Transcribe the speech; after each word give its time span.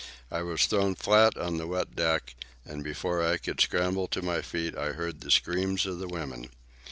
I 0.31 0.41
was 0.41 0.65
thrown 0.65 0.95
flat 0.95 1.37
on 1.37 1.57
the 1.57 1.67
wet 1.67 1.95
deck, 1.95 2.33
and 2.65 2.83
before 2.83 3.23
I 3.23 3.37
could 3.37 3.61
scramble 3.61 4.07
to 4.07 4.23
my 4.23 4.41
feet 4.41 4.75
I 4.75 4.93
heard 4.93 5.21
the 5.21 5.29
scream 5.29 5.77
of 5.85 5.99
the 5.99 6.07
women. 6.07 6.49